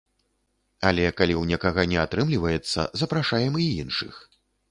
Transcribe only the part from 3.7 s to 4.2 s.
іншых.